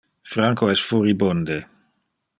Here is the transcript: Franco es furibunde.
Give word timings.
Franco 0.29 0.69
es 0.71 0.81
furibunde. 0.93 1.59